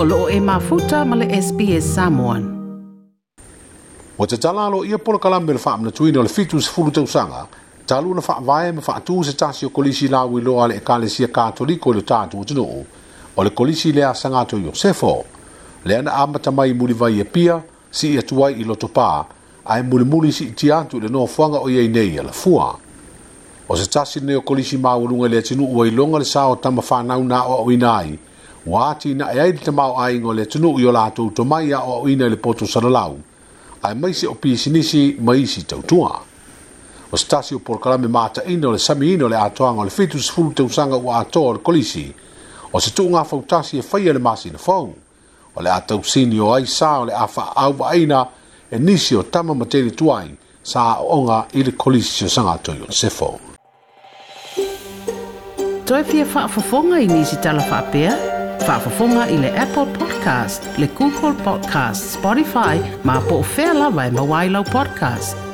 [0.00, 2.44] O loo e mafuta ma le SPS Samoan.
[4.16, 7.48] O te tala alo ia pola kalambe le whaamna tuina le fitu se fulu tausanga,
[7.84, 12.02] talu na vae ma whaatu se tasi o kolisi la wiloa le ekalesia katoliko le
[12.02, 12.86] tātu tunuu,
[13.36, 15.24] o le kolisi lea sangato Yosefo,
[15.84, 17.58] le ana amata mai muli vai e pia,
[17.90, 19.24] si ia tuai i loto pā,
[19.64, 22.68] ai muli muli si iti atu le no fuanga o iei nei ala fua.
[23.66, 27.24] O se tasi ne o kolisi maulunga le tinu uai longa le sao tama whanau
[27.24, 28.14] na o oinai,
[28.68, 32.00] ua atiina e ai le tamaoaiga o le atunuu i o latou tomai a o
[32.00, 33.16] auina i le poto salalau
[33.82, 36.20] ae maise o pisinisi ma isi tautua
[37.10, 40.52] o se tasi o polokalame mataʻina o le samiina o le atoaga o le fitusefulu
[40.52, 42.12] tausaga ua atoa o le kolisi
[42.72, 44.92] o se tuugafautasi e faia le masina fou
[45.56, 48.26] o le a tausini o ai sa o le a faaauvaaina
[48.70, 50.30] e nisi o tama ma tenetu ai
[50.62, 53.38] sa aʻooga i le kolisi siosaga atoi o le sefo
[55.86, 58.27] toe fia faafofoga i nisi talafaapea
[58.64, 65.47] Fafafonga i le Apple Podcast, le Google Podcast, Spotify, ma po fela vai mawailau podcast.